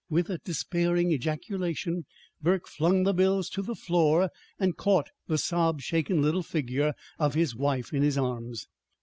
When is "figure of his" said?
6.41-7.55